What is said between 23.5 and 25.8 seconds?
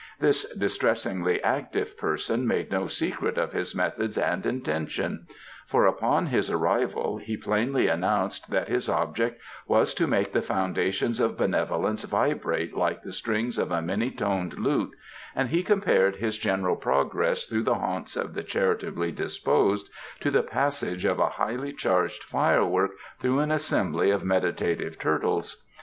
assembly of meditative turtles.